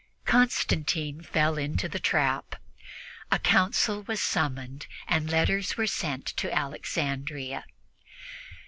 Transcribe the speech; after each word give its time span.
Constantine 0.25 1.21
fell 1.21 1.59
into 1.59 1.87
the 1.87 1.99
trap. 1.99 2.55
A 3.31 3.37
council 3.37 4.01
was 4.07 4.19
summoned, 4.19 4.87
and 5.07 5.29
letters 5.29 5.77
were 5.77 5.85
sent 5.85 6.25
to 6.37 6.51
Alexandria. 6.51 7.65